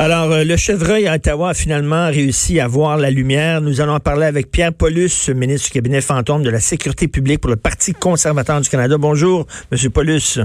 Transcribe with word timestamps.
Alors, 0.00 0.32
euh, 0.32 0.44
le 0.44 0.56
chevreuil 0.56 1.06
à 1.06 1.16
Ottawa 1.16 1.50
a 1.50 1.54
finalement 1.54 2.06
réussi 2.06 2.58
à 2.58 2.66
voir 2.66 2.96
la 2.96 3.10
lumière. 3.10 3.60
Nous 3.60 3.82
allons 3.82 3.92
en 3.92 4.00
parler 4.00 4.24
avec 4.24 4.50
Pierre 4.50 4.72
Paulus, 4.72 5.28
ministre 5.28 5.66
du 5.66 5.72
cabinet 5.74 6.00
fantôme 6.00 6.42
de 6.42 6.48
la 6.48 6.58
Sécurité 6.58 7.06
publique 7.06 7.42
pour 7.42 7.50
le 7.50 7.56
Parti 7.56 7.92
conservateur 7.92 8.62
du 8.62 8.68
Canada. 8.70 8.96
Bonjour, 8.96 9.46
Monsieur 9.70 9.90
Paulus. 9.90 10.38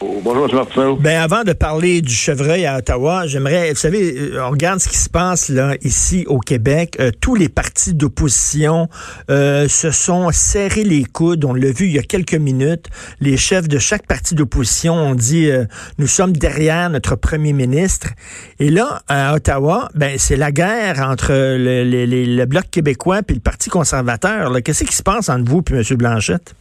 Bonjour, 0.00 0.48
M. 0.76 0.96
Ben, 1.00 1.20
avant 1.20 1.42
de 1.42 1.52
parler 1.52 2.02
du 2.02 2.14
chevreuil 2.14 2.66
à 2.66 2.78
Ottawa, 2.78 3.26
j'aimerais, 3.26 3.70
vous 3.70 3.78
savez, 3.78 4.16
euh, 4.16 4.46
on 4.46 4.50
regarde 4.50 4.78
ce 4.78 4.88
qui 4.88 4.96
se 4.96 5.08
passe 5.08 5.48
là, 5.48 5.74
ici 5.82 6.24
au 6.28 6.38
Québec. 6.38 6.96
Euh, 7.00 7.10
tous 7.20 7.34
les 7.34 7.48
partis 7.48 7.94
d'opposition 7.94 8.88
euh, 9.28 9.66
se 9.66 9.90
sont 9.90 10.30
serrés 10.30 10.84
les 10.84 11.04
coudes. 11.04 11.44
On 11.44 11.52
l'a 11.52 11.72
vu 11.72 11.86
il 11.86 11.92
y 11.92 11.98
a 11.98 12.02
quelques 12.02 12.34
minutes. 12.34 12.86
Les 13.18 13.36
chefs 13.36 13.66
de 13.66 13.78
chaque 13.78 14.06
parti 14.06 14.36
d'opposition 14.36 14.94
ont 14.94 15.14
dit 15.16 15.50
nous 15.98 16.06
sommes 16.06 16.32
derrière 16.32 16.90
notre 16.90 17.16
premier 17.16 17.52
ministre. 17.52 18.08
Et 18.60 18.70
là, 18.70 19.02
à 19.08 19.34
Ottawa, 19.34 19.88
ben 19.94 20.16
c'est 20.16 20.36
la 20.36 20.52
guerre 20.52 21.00
entre 21.00 21.32
le, 21.32 21.84
le, 21.84 22.44
Bloc 22.46 22.70
québécois 22.70 23.20
et 23.28 23.34
le 23.34 23.40
Parti 23.40 23.68
conservateur. 23.68 24.52
Qu'est-ce 24.64 24.84
qui 24.84 24.94
se 24.94 25.02
passe 25.02 25.28
entre 25.28 25.50
vous 25.50 25.62
et 25.70 25.74
M. 25.74 25.82
Blanchette? 25.96 26.54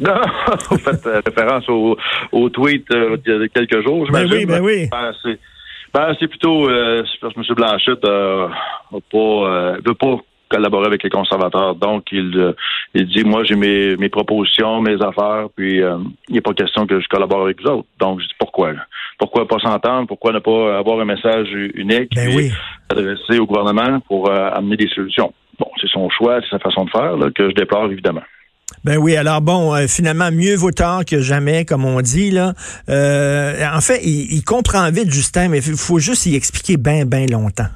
Non, 0.00 0.14
vous 0.70 0.78
faites 0.78 1.06
euh, 1.06 1.20
référence 1.24 1.68
au, 1.68 1.96
au 2.32 2.48
tweet 2.50 2.86
euh, 2.92 3.16
il 3.26 3.32
y 3.32 3.44
a 3.44 3.48
quelques 3.48 3.82
jours, 3.82 4.06
ben 4.10 4.26
oui, 4.30 4.44
ben 4.44 4.62
oui. 4.62 4.88
Ben, 4.90 5.12
c'est, 5.22 5.38
ben, 5.94 6.14
c'est 6.20 6.28
plutôt 6.28 6.68
euh, 6.68 7.02
parce 7.20 7.34
que 7.34 7.40
M. 7.40 7.54
Blanchette 7.54 8.04
euh, 8.04 8.48
pas, 9.10 9.76
veut 9.84 9.94
pas 9.94 10.18
collaborer 10.48 10.86
avec 10.86 11.02
les 11.02 11.10
conservateurs. 11.10 11.74
Donc, 11.74 12.04
il, 12.12 12.54
il 12.94 13.06
dit, 13.08 13.24
moi, 13.24 13.42
j'ai 13.42 13.56
mes, 13.56 13.96
mes 13.96 14.08
propositions, 14.08 14.80
mes 14.80 15.02
affaires, 15.02 15.48
puis 15.56 15.78
il 15.80 16.34
n'est 16.34 16.40
pas 16.40 16.54
question 16.54 16.86
que 16.86 17.00
je 17.00 17.08
collabore 17.08 17.42
avec 17.42 17.60
vous 17.60 17.68
autres. 17.68 17.88
Donc, 17.98 18.20
je 18.20 18.26
dis, 18.26 18.34
pourquoi? 18.38 18.74
Pourquoi 19.18 19.48
pas 19.48 19.58
s'entendre? 19.58 20.06
Pourquoi 20.06 20.32
ne 20.32 20.38
pas 20.38 20.78
avoir 20.78 21.00
un 21.00 21.04
message 21.04 21.48
unique 21.74 22.14
ben 22.14 22.28
oui. 22.36 22.52
adressé 22.90 23.40
au 23.40 23.46
gouvernement 23.46 23.98
pour 24.06 24.30
amener 24.30 24.76
des 24.76 24.88
solutions? 24.88 25.32
Bon, 25.58 25.66
c'est 25.80 25.88
son 25.88 26.08
choix, 26.10 26.38
c'est 26.42 26.50
sa 26.50 26.58
façon 26.60 26.84
de 26.84 26.90
faire 26.90 27.16
là, 27.16 27.28
que 27.34 27.48
je 27.48 27.54
déplore, 27.54 27.90
évidemment. 27.90 28.22
Ben 28.84 28.98
oui, 28.98 29.16
alors 29.16 29.40
bon, 29.40 29.74
euh, 29.74 29.86
finalement, 29.86 30.30
mieux 30.32 30.56
vaut 30.56 30.72
tard 30.72 31.04
que 31.04 31.20
jamais, 31.20 31.64
comme 31.64 31.84
on 31.84 32.00
dit. 32.00 32.30
là. 32.30 32.52
Euh, 32.88 33.54
en 33.72 33.80
fait, 33.80 34.00
il, 34.04 34.42
comprend 34.44 34.90
vite, 34.90 35.10
Justin, 35.10 35.48
mais 35.48 35.58
il 35.58 35.76
faut 35.76 35.98
juste 35.98 36.26
y 36.26 36.34
expliquer 36.34 36.76
bien, 36.76 37.04
bien 37.04 37.26
longtemps. 37.26 37.70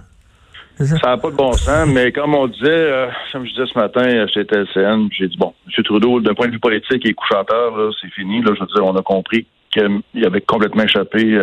Ça? 0.78 0.97
N'a 1.05 1.19
pas 1.19 1.30
de 1.30 1.36
bon 1.36 1.52
sens, 1.52 1.88
mais 1.88 2.10
comme 2.10 2.34
on 2.34 2.47
disait, 2.47 2.69
euh, 2.70 3.06
comme 3.32 3.44
je 3.44 3.50
disais 3.50 3.66
ce 3.72 3.78
matin 3.78 4.27
chez 4.32 4.47
TLCN, 4.47 5.08
j'ai 5.12 5.28
dit, 5.28 5.36
bon, 5.36 5.52
M. 5.66 5.84
Trudeau, 5.84 6.20
d'un 6.20 6.34
point 6.34 6.47
de 6.47 6.52
vue 6.52 6.58
politique 6.58 7.04
et 7.06 7.12
couchateur, 7.12 7.92
c'est 8.00 8.10
fini. 8.12 8.41
Là, 8.42 8.52
je 8.54 8.60
veux 8.60 8.66
dire, 8.66 8.84
on 8.84 8.97
a 8.97 9.02
compris 9.02 9.47
qu'il 9.72 10.27
avait 10.27 10.41
complètement 10.41 10.84
échappé 10.84 11.38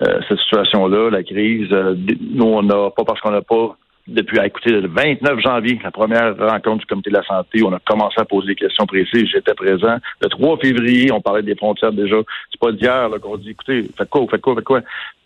cette 0.00 0.38
situation-là, 0.38 1.10
la 1.10 1.22
crise. 1.22 1.68
nous, 1.70 2.44
on 2.44 2.62
n'a 2.62 2.90
pas 2.90 3.04
parce 3.04 3.20
qu'on 3.20 3.30
n'a 3.30 3.42
pas 3.42 3.76
depuis, 4.08 4.38
à 4.38 4.46
écouter, 4.46 4.70
le 4.70 4.88
29 4.88 5.40
janvier, 5.40 5.78
la 5.82 5.90
première 5.90 6.36
rencontre 6.36 6.78
du 6.78 6.86
comité 6.86 7.10
de 7.10 7.16
la 7.16 7.22
santé, 7.22 7.62
on 7.62 7.72
a 7.72 7.78
commencé 7.78 8.16
à 8.18 8.24
poser 8.24 8.48
des 8.48 8.54
questions 8.56 8.86
précises. 8.86 9.28
J'étais 9.32 9.54
présent. 9.54 9.96
Le 10.20 10.28
3 10.28 10.58
février, 10.58 11.12
on 11.12 11.20
parlait 11.20 11.42
des 11.42 11.54
frontières 11.54 11.92
déjà. 11.92 12.16
C'est 12.50 12.60
pas 12.60 12.72
d'hier 12.72 13.10
qu'on 13.20 13.36
dit, 13.36 13.50
écoutez, 13.50 13.84
faites 13.96 14.08
quoi, 14.08 14.26
faites 14.30 14.40
quoi, 14.40 14.54
faites 14.56 14.64
quoi. 14.64 14.80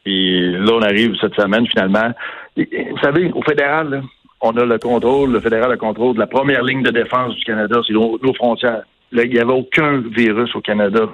Puis 0.05 0.53
là, 0.53 0.73
on 0.75 0.83
arrive 0.83 1.17
cette 1.21 1.35
semaine, 1.35 1.67
finalement. 1.67 2.13
vous 2.57 2.99
savez, 3.03 3.33
au 3.33 3.43
fédéral, 3.43 4.03
on 4.41 4.57
a 4.57 4.65
le 4.65 4.79
contrôle, 4.79 5.33
le 5.33 5.41
fédéral 5.41 5.71
a 5.71 5.75
le 5.75 5.79
contrôle 5.79 6.15
de 6.15 6.21
la 6.21 6.27
première 6.27 6.63
ligne 6.63 6.83
de 6.83 6.91
défense 6.91 7.35
du 7.35 7.45
Canada, 7.45 7.81
c'est 7.87 7.93
nos, 7.93 8.35
frontières. 8.35 8.83
Là, 9.13 9.25
il 9.25 9.31
n'y 9.31 9.39
avait 9.39 9.53
aucun 9.53 10.03
virus 10.15 10.55
au 10.55 10.61
Canada 10.61 11.09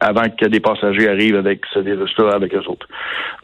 avant 0.00 0.28
que 0.28 0.46
des 0.46 0.60
passagers 0.60 1.08
arrivent 1.08 1.36
avec 1.36 1.60
ce 1.72 1.78
virus-là 1.78 2.34
avec 2.34 2.54
eux 2.54 2.64
autres. 2.68 2.86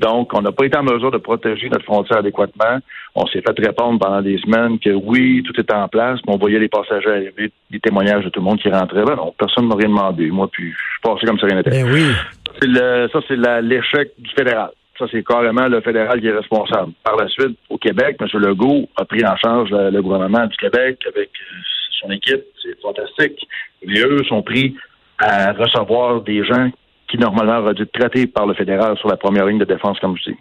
Donc, 0.00 0.32
on 0.34 0.42
n'a 0.42 0.52
pas 0.52 0.66
été 0.66 0.76
en 0.76 0.82
mesure 0.82 1.10
de 1.10 1.18
protéger 1.18 1.68
notre 1.70 1.84
frontière 1.84 2.18
adéquatement. 2.18 2.78
On 3.14 3.26
s'est 3.26 3.40
fait 3.40 3.58
répondre 3.58 3.98
pendant 3.98 4.20
des 4.20 4.38
semaines 4.38 4.78
que 4.78 4.90
oui, 4.90 5.42
tout 5.44 5.58
était 5.58 5.74
en 5.74 5.88
place, 5.88 6.20
mais 6.26 6.34
on 6.34 6.38
voyait 6.38 6.58
les 6.58 6.68
passagers 6.68 7.10
arriver, 7.10 7.52
des 7.70 7.80
témoignages 7.80 8.24
de 8.24 8.28
tout 8.30 8.40
le 8.40 8.44
monde 8.44 8.60
qui 8.60 8.68
rentrait. 8.68 9.04
Ben 9.04 9.16
non, 9.16 9.34
personne 9.38 9.64
ne 9.64 9.68
m'a 9.70 9.76
rien 9.76 9.88
demandé. 9.88 10.30
Moi, 10.30 10.48
puis 10.52 10.70
je 10.70 10.76
suis 10.76 11.00
passé 11.02 11.26
comme 11.26 11.38
ça 11.38 11.46
rien 11.46 11.56
n'était. 11.56 11.70
Ben 11.70 13.08
ça, 13.12 13.20
c'est 13.26 13.36
l'échec 13.62 14.10
du 14.18 14.30
fédéral. 14.30 14.70
Ça, 14.98 15.06
c'est 15.10 15.24
carrément 15.24 15.68
le 15.68 15.80
fédéral 15.80 16.20
qui 16.20 16.26
est 16.26 16.36
responsable. 16.36 16.92
Par 17.02 17.16
la 17.16 17.26
suite, 17.28 17.58
au 17.70 17.78
Québec, 17.78 18.16
M. 18.20 18.28
Legault 18.34 18.88
a 18.96 19.04
pris 19.04 19.24
en 19.24 19.36
charge 19.36 19.70
le, 19.70 20.00
gouvernement 20.02 20.46
du 20.46 20.56
Québec 20.56 20.98
avec 21.06 21.30
euh, 21.30 21.56
son 22.02 22.10
équipe. 22.10 22.44
C'est 22.62 22.78
fantastique. 22.80 23.48
Mais 23.86 24.00
eux 24.00 24.22
sont 24.28 24.42
pris 24.42 24.76
à 25.18 25.52
recevoir 25.52 26.20
des 26.22 26.44
gens 26.44 26.70
qui 27.12 27.18
normalement 27.18 27.58
auraient 27.58 27.74
dû 27.74 27.82
être 27.82 27.92
traités 27.92 28.26
par 28.26 28.46
le 28.46 28.54
fédéral 28.54 28.96
sur 28.96 29.08
la 29.08 29.18
première 29.18 29.44
ligne 29.44 29.58
de 29.58 29.66
défense, 29.66 30.00
comme 30.00 30.16
je 30.16 30.30
dis. 30.30 30.36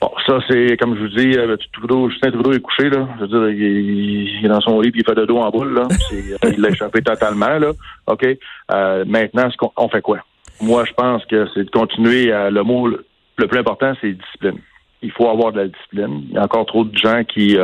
Bon, 0.00 0.10
ça, 0.26 0.38
c'est, 0.48 0.76
comme 0.78 0.96
je 0.96 1.02
vous 1.02 1.08
dis, 1.08 1.36
euh, 1.36 1.56
Trudeau, 1.74 2.08
Justin 2.08 2.30
Trudeau 2.30 2.52
est 2.52 2.60
couché, 2.60 2.88
là. 2.88 3.06
Je 3.16 3.26
veux 3.26 3.28
dire, 3.28 3.48
il, 3.50 4.44
est 4.44 4.48
dans 4.48 4.60
son 4.62 4.80
lit 4.80 4.90
puis 4.90 5.02
il 5.02 5.06
fait 5.06 5.14
de 5.14 5.26
dos 5.26 5.36
en 5.36 5.50
boule, 5.50 5.74
là. 5.74 5.86
Euh, 6.44 6.50
il 6.52 6.60
l'a 6.60 6.70
échappé 6.70 7.02
totalement, 7.02 7.58
là. 7.58 7.72
OK? 8.06 8.26
Euh, 8.72 9.04
maintenant, 9.06 9.50
ce 9.50 9.56
on 9.76 9.88
fait 9.88 10.00
quoi? 10.00 10.18
Moi, 10.60 10.84
je 10.84 10.92
pense 10.92 11.24
que 11.26 11.46
c'est 11.52 11.64
de 11.64 11.70
continuer 11.70 12.32
à, 12.32 12.50
le 12.50 12.62
mot 12.62 12.86
le 12.86 13.46
plus 13.46 13.58
important, 13.58 13.92
c'est 14.00 14.12
discipline. 14.12 14.58
Il 15.02 15.12
faut 15.12 15.28
avoir 15.28 15.52
de 15.52 15.60
la 15.60 15.68
discipline. 15.68 16.24
Il 16.28 16.34
y 16.34 16.38
a 16.38 16.44
encore 16.44 16.66
trop 16.66 16.84
de 16.84 16.96
gens 16.96 17.22
qui 17.24 17.56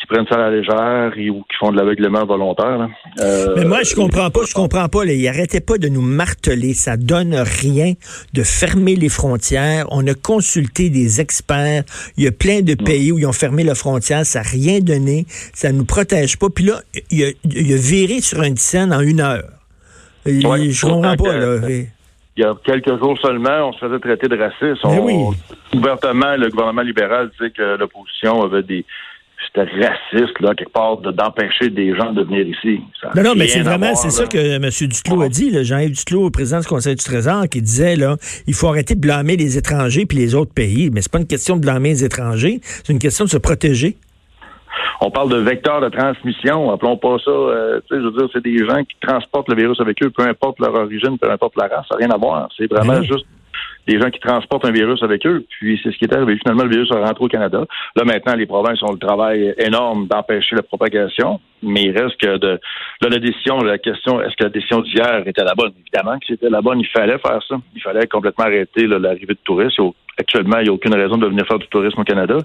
qui 0.00 0.06
prennent 0.06 0.26
ça 0.26 0.36
à 0.36 0.50
la 0.50 0.50
légère 0.50 1.12
ou 1.34 1.42
qui 1.42 1.56
font 1.58 1.70
de 1.70 1.76
l'aveuglement 1.76 2.24
volontaire. 2.24 2.88
Euh, 3.20 3.54
Mais 3.56 3.66
moi, 3.66 3.82
je 3.82 3.94
comprends 3.94 4.30
pas, 4.30 4.40
je 4.48 4.54
comprends 4.54 4.88
pas. 4.88 5.04
Là, 5.04 5.12
il 5.12 5.28
arrêtait 5.28 5.60
pas 5.60 5.76
de 5.76 5.88
nous 5.88 6.00
marteler. 6.00 6.72
Ça 6.72 6.96
donne 6.96 7.34
rien 7.34 7.92
de 8.32 8.42
fermer 8.42 8.96
les 8.96 9.10
frontières. 9.10 9.86
On 9.90 10.06
a 10.06 10.14
consulté 10.14 10.88
des 10.88 11.20
experts. 11.20 11.84
Il 12.16 12.24
y 12.24 12.28
a 12.28 12.32
plein 12.32 12.62
de 12.62 12.74
pays 12.74 13.12
où 13.12 13.18
ils 13.18 13.26
ont 13.26 13.32
fermé 13.32 13.62
la 13.62 13.74
frontière. 13.74 14.24
Ça 14.24 14.40
n'a 14.40 14.48
rien 14.48 14.80
donné. 14.80 15.26
Ça 15.52 15.70
nous 15.70 15.84
protège 15.84 16.38
pas. 16.38 16.48
Puis 16.48 16.64
là, 16.64 16.80
il 17.10 17.24
a, 17.24 17.28
il 17.44 17.72
a 17.72 17.76
viré 17.76 18.22
sur 18.22 18.42
une 18.42 18.56
scène 18.56 18.94
en 18.94 19.00
une 19.00 19.20
heure. 19.20 19.44
Ouais, 20.24 20.70
je 20.70 20.86
comprends 20.86 21.16
pas. 21.16 21.36
Là. 21.36 21.56
Il 22.36 22.42
y 22.42 22.46
a 22.46 22.54
quelques 22.64 22.98
jours 22.98 23.18
seulement, 23.20 23.68
on 23.68 23.72
se 23.72 23.80
faisait 23.80 23.98
traiter 23.98 24.28
de 24.28 24.38
raciste. 24.38 24.82
On, 24.84 25.34
Ouvertement, 25.74 26.36
le 26.36 26.48
gouvernement 26.48 26.82
libéral 26.82 27.30
disait 27.38 27.50
que 27.50 27.76
l'opposition 27.76 28.42
avait 28.42 28.62
des 28.62 28.86
c'était 29.52 29.70
raciste, 29.70 30.40
là, 30.40 30.54
quelque 30.54 30.72
part, 30.72 30.98
d'empêcher 30.98 31.70
des 31.70 31.94
gens 31.96 32.12
de 32.12 32.22
venir 32.22 32.46
ici. 32.46 32.80
non, 33.16 33.22
non, 33.22 33.32
mais 33.36 33.48
c'est 33.48 33.62
vraiment, 33.62 33.94
c'est 33.94 34.10
ça 34.10 34.26
que 34.26 34.38
M. 34.38 34.62
Duclos 34.62 35.22
a 35.22 35.28
dit, 35.28 35.64
Jean-Yves 35.64 35.96
Duclos, 35.96 36.30
président 36.30 36.60
du 36.60 36.66
Conseil 36.66 36.94
du 36.94 37.04
Trésor, 37.04 37.48
qui 37.48 37.60
disait, 37.60 37.96
là, 37.96 38.16
il 38.46 38.54
faut 38.54 38.68
arrêter 38.68 38.94
de 38.94 39.00
blâmer 39.00 39.36
les 39.36 39.58
étrangers 39.58 40.06
puis 40.06 40.18
les 40.18 40.34
autres 40.34 40.54
pays. 40.54 40.90
Mais 40.92 41.00
c'est 41.00 41.12
pas 41.12 41.18
une 41.18 41.26
question 41.26 41.56
de 41.56 41.62
blâmer 41.62 41.90
les 41.90 42.04
étrangers, 42.04 42.60
c'est 42.62 42.92
une 42.92 42.98
question 42.98 43.24
de 43.24 43.30
se 43.30 43.38
protéger. 43.38 43.96
On 45.00 45.10
parle 45.10 45.30
de 45.30 45.38
vecteurs 45.38 45.80
de 45.80 45.88
transmission, 45.88 46.70
appelons 46.70 46.96
pas 46.96 47.16
ça, 47.24 47.30
euh, 47.30 47.80
je 47.90 47.96
veux 47.96 48.12
dire, 48.12 48.28
c'est 48.32 48.44
des 48.44 48.58
gens 48.58 48.84
qui 48.84 48.96
transportent 49.00 49.48
le 49.48 49.56
virus 49.56 49.80
avec 49.80 50.02
eux, 50.02 50.10
peu 50.10 50.24
importe 50.24 50.60
leur 50.60 50.74
origine, 50.74 51.18
peu 51.18 51.30
importe 51.30 51.54
la 51.56 51.68
race, 51.68 51.86
ça 51.88 51.96
n'a 51.96 52.06
rien 52.06 52.10
à 52.10 52.18
voir. 52.18 52.48
C'est 52.56 52.70
vraiment 52.70 53.02
juste 53.02 53.26
des 53.86 54.00
gens 54.00 54.10
qui 54.10 54.20
transportent 54.20 54.64
un 54.64 54.72
virus 54.72 55.02
avec 55.02 55.26
eux. 55.26 55.44
Puis 55.48 55.80
c'est 55.82 55.90
ce 55.90 55.98
qui 55.98 56.04
est 56.04 56.14
arrivé. 56.14 56.36
Finalement, 56.38 56.64
le 56.64 56.70
virus 56.70 56.90
a 56.92 57.00
rentré 57.00 57.24
au 57.24 57.28
Canada. 57.28 57.64
Là, 57.96 58.04
maintenant, 58.04 58.34
les 58.34 58.46
provinces 58.46 58.82
ont 58.82 58.92
le 58.92 58.98
travail 58.98 59.54
énorme 59.58 60.06
d'empêcher 60.06 60.56
la 60.56 60.62
propagation. 60.62 61.40
Mais 61.62 61.82
il 61.82 61.98
reste 61.98 62.16
que 62.18 62.38
de 62.38 62.58
là, 63.02 63.08
la 63.10 63.18
décision, 63.18 63.58
la 63.58 63.78
question, 63.78 64.20
est-ce 64.22 64.36
que 64.36 64.44
la 64.44 64.50
décision 64.50 64.80
d'hier 64.80 65.22
était 65.26 65.44
la 65.44 65.54
bonne? 65.54 65.72
Évidemment 65.78 66.18
que 66.18 66.26
c'était 66.28 66.48
la 66.48 66.62
bonne. 66.62 66.80
Il 66.80 66.88
fallait 66.88 67.18
faire 67.18 67.40
ça. 67.46 67.56
Il 67.74 67.82
fallait 67.82 68.06
complètement 68.06 68.44
arrêter 68.46 68.86
l'arrivée 68.86 69.34
de 69.34 69.38
touristes. 69.44 69.78
Actuellement, 70.18 70.58
il 70.58 70.64
n'y 70.64 70.68
a 70.70 70.72
aucune 70.72 70.94
raison 70.94 71.16
de 71.16 71.26
venir 71.26 71.46
faire 71.46 71.58
du 71.58 71.66
tourisme 71.68 72.00
au 72.00 72.04
Canada. 72.04 72.36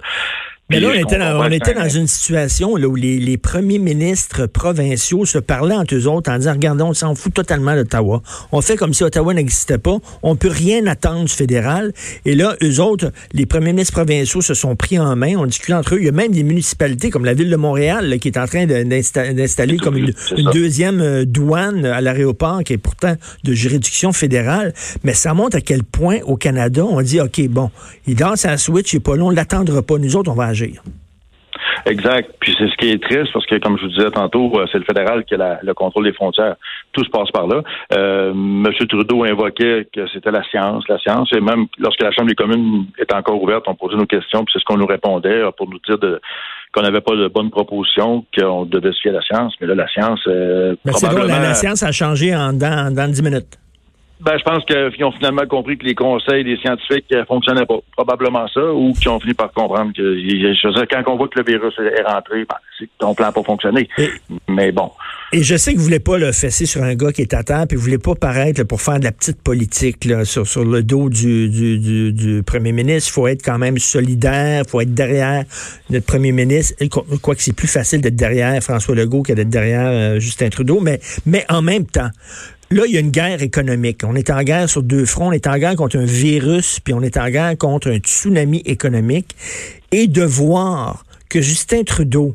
Mais 0.71 0.79
là, 0.79 0.89
on 0.89 0.93
était, 0.97 1.19
dans, 1.19 1.45
on 1.45 1.51
était 1.51 1.75
dans 1.75 1.87
une 1.87 2.07
situation 2.07 2.75
là, 2.75 2.87
où 2.87 2.95
les, 2.95 3.19
les 3.19 3.37
premiers 3.37 3.77
ministres 3.77 4.47
provinciaux 4.47 5.23
se 5.23 5.37
parlaient 5.37 5.75
entre 5.75 5.93
eux 5.93 6.07
autres 6.07 6.31
en 6.31 6.39
disant, 6.39 6.53
regardez, 6.53 6.81
on 6.81 6.95
s'en 6.95 7.13
fout 7.13 7.35
totalement 7.35 7.75
d'Ottawa. 7.75 8.23
On 8.51 8.61
fait 8.61 8.75
comme 8.75 8.91
si 8.91 9.03
Ottawa 9.03 9.35
n'existait 9.35 9.77
pas. 9.77 9.97
On 10.23 10.35
peut 10.35 10.49
rien 10.49 10.87
attendre 10.87 11.25
du 11.25 11.31
fédéral. 11.31 11.93
Et 12.25 12.33
là, 12.33 12.55
eux 12.63 12.79
autres, 12.79 13.11
les 13.31 13.45
premiers 13.45 13.73
ministres 13.73 13.93
provinciaux 13.93 14.41
se 14.41 14.55
sont 14.55 14.75
pris 14.75 14.97
en 14.97 15.15
main. 15.15 15.35
On 15.37 15.45
discute 15.45 15.75
entre 15.75 15.93
eux. 15.93 15.99
Il 15.99 16.05
y 16.05 16.09
a 16.09 16.11
même 16.11 16.31
des 16.31 16.41
municipalités 16.41 17.11
comme 17.11 17.25
la 17.25 17.35
ville 17.35 17.51
de 17.51 17.55
Montréal 17.55 18.09
là, 18.09 18.17
qui 18.17 18.29
est 18.29 18.37
en 18.39 18.47
train 18.47 18.65
d'installer 18.65 19.77
comme 19.77 19.97
une, 19.97 20.13
deuxième 20.51 20.99
euh, 20.99 21.25
douane 21.25 21.85
à 21.85 22.01
l'aéroport 22.01 22.63
qui 22.63 22.73
est 22.73 22.79
pourtant 22.79 23.15
de 23.43 23.53
juridiction 23.53 24.13
fédérale. 24.13 24.73
Mais 25.03 25.13
ça 25.13 25.35
montre 25.35 25.57
à 25.57 25.61
quel 25.61 25.83
point 25.83 26.21
au 26.25 26.37
Canada, 26.37 26.83
on 26.83 27.03
dit, 27.03 27.21
OK, 27.21 27.39
bon, 27.49 27.69
il 28.07 28.15
danse 28.15 28.45
à 28.45 28.51
la 28.51 28.57
switch, 28.57 28.93
il 28.93 28.97
est 28.97 28.99
pas 28.99 29.15
long, 29.15 29.27
on 29.27 29.29
l'attendra 29.29 29.83
pas. 29.83 29.99
Nous 29.99 30.15
autres, 30.15 30.31
on 30.31 30.35
va 30.35 30.54
agir. 30.55 30.81
Exact. 31.85 32.31
Puis 32.39 32.55
c'est 32.57 32.67
ce 32.67 32.75
qui 32.77 32.89
est 32.89 33.01
triste 33.01 33.31
parce 33.33 33.45
que, 33.45 33.55
comme 33.59 33.77
je 33.77 33.83
vous 33.83 33.89
disais 33.89 34.09
tantôt, 34.11 34.51
euh, 34.59 34.65
c'est 34.71 34.77
le 34.77 34.83
fédéral 34.85 35.23
qui 35.23 35.35
a 35.35 35.37
la- 35.37 35.59
le 35.61 35.73
contrôle 35.73 36.03
des 36.05 36.13
frontières. 36.13 36.55
Tout 36.93 37.03
se 37.03 37.09
passe 37.09 37.29
par 37.31 37.47
là. 37.47 37.61
Euh, 37.93 38.31
M. 38.31 38.67
Trudeau 38.89 39.23
invoquait 39.23 39.87
que 39.93 40.07
c'était 40.13 40.31
la 40.31 40.43
science, 40.49 40.83
la 40.89 40.97
science. 40.99 41.29
Et 41.35 41.39
même 41.39 41.65
lorsque 41.77 42.01
la 42.01 42.11
Chambre 42.11 42.29
des 42.29 42.35
communes 42.35 42.85
était 42.99 43.13
encore 43.15 43.41
ouverte, 43.41 43.65
on 43.67 43.75
posait 43.75 43.95
nos 43.97 44.05
questions, 44.05 44.43
puis 44.43 44.53
c'est 44.53 44.59
ce 44.59 44.65
qu'on 44.65 44.77
nous 44.77 44.85
répondait 44.87 45.29
euh, 45.43 45.51
pour 45.51 45.69
nous 45.69 45.79
dire 45.87 45.97
de, 45.97 46.19
qu'on 46.73 46.81
n'avait 46.81 47.01
pas 47.01 47.15
de 47.15 47.27
bonnes 47.27 47.51
propositions, 47.51 48.25
qu'on 48.37 48.65
devait 48.65 48.91
se 48.91 48.99
fier 49.01 49.11
à 49.11 49.15
la 49.15 49.21
science. 49.21 49.53
Mais 49.61 49.67
là, 49.67 49.75
la 49.75 49.87
science, 49.87 50.21
euh, 50.27 50.75
Mais 50.85 50.91
c'est 50.93 51.05
drôle, 51.07 51.19
la, 51.19 51.23
probablement... 51.25 51.47
la 51.49 51.53
science 51.53 51.83
a 51.83 51.91
changé 51.91 52.35
en 52.35 52.51
dans, 52.53 52.93
dans 52.93 53.09
10 53.11 53.21
minutes. 53.21 53.57
Ben, 54.25 54.37
je 54.39 54.43
pense 54.43 54.65
qu'ils 54.65 55.03
ont 55.05 55.11
finalement 55.11 55.45
compris 55.45 55.77
que 55.77 55.85
les 55.85 55.93
conseils 55.93 56.43
des 56.43 56.57
scientifiques 56.57 57.05
ne 57.11 57.23
fonctionnaient 57.25 57.65
pas. 57.67 57.77
Probablement 57.95 58.47
ça, 58.47 58.73
ou 58.73 58.91
qu'ils 58.93 59.09
ont 59.09 59.19
fini 59.19 59.35
par 59.35 59.51
comprendre 59.53 59.91
que, 59.95 60.01
je 60.17 60.67
veux 60.67 60.73
dire, 60.73 60.85
quand 60.89 61.03
on 61.13 61.15
voit 61.15 61.27
que 61.27 61.37
le 61.39 61.45
virus 61.45 61.73
est 61.77 62.01
rentré, 62.01 62.43
ben, 62.45 62.55
c'est 62.79 62.85
que 62.85 62.91
ton 62.97 63.13
plan 63.13 63.27
n'a 63.27 63.31
pas 63.31 63.43
fonctionné. 63.43 63.87
Et- 63.99 64.09
Mais 64.49 64.71
bon. 64.71 64.89
Et 65.33 65.43
je 65.43 65.55
sais 65.57 65.73
que 65.73 65.77
vous 65.77 65.83
voulez 65.83 65.99
pas 65.99 66.17
le 66.17 66.31
fesser 66.31 66.65
sur 66.65 66.81
un 66.83 66.95
gars 66.95 67.11
qui 67.11 67.21
est 67.21 67.33
à 67.33 67.43
terre, 67.43 67.65
puis 67.67 67.75
vous 67.77 67.83
voulez 67.83 67.97
pas 67.97 68.15
paraître 68.15 68.59
là, 68.61 68.65
pour 68.65 68.81
faire 68.81 68.99
de 68.99 69.03
la 69.03 69.11
petite 69.11 69.41
politique 69.41 70.05
là, 70.05 70.23
sur, 70.23 70.47
sur 70.47 70.63
le 70.63 70.81
dos 70.81 71.09
du, 71.09 71.49
du, 71.49 71.77
du, 71.79 72.13
du 72.13 72.43
premier 72.43 72.71
ministre. 72.71 73.09
Il 73.11 73.13
faut 73.13 73.27
être 73.27 73.43
quand 73.43 73.57
même 73.57 73.77
solidaire, 73.77 74.63
il 74.65 74.69
faut 74.69 74.81
être 74.81 74.93
derrière 74.93 75.43
notre 75.89 76.05
premier 76.05 76.31
ministre. 76.31 76.75
Quoique 77.21 77.41
c'est 77.41 77.55
plus 77.55 77.67
facile 77.67 78.01
d'être 78.01 78.15
derrière 78.15 78.61
François 78.63 78.95
Legault 78.95 79.23
que 79.23 79.33
d'être 79.33 79.49
derrière 79.49 79.87
euh, 79.89 80.19
Justin 80.19 80.49
Trudeau, 80.49 80.79
mais, 80.79 80.99
mais 81.25 81.43
en 81.49 81.61
même 81.61 81.85
temps, 81.85 82.09
Là, 82.71 82.83
il 82.87 82.93
y 82.93 82.97
a 82.97 82.99
une 82.99 83.11
guerre 83.11 83.43
économique. 83.43 84.01
On 84.03 84.15
est 84.15 84.29
en 84.31 84.41
guerre 84.41 84.69
sur 84.69 84.81
deux 84.81 85.05
fronts. 85.05 85.27
On 85.27 85.31
est 85.31 85.47
en 85.47 85.57
guerre 85.57 85.75
contre 85.75 85.97
un 85.97 86.05
virus, 86.05 86.79
puis 86.79 86.93
on 86.93 87.01
est 87.01 87.17
en 87.17 87.29
guerre 87.29 87.57
contre 87.57 87.91
un 87.91 87.97
tsunami 87.97 88.63
économique. 88.65 89.35
Et 89.91 90.07
de 90.07 90.23
voir 90.23 91.05
que 91.29 91.41
Justin 91.41 91.83
Trudeau 91.83 92.33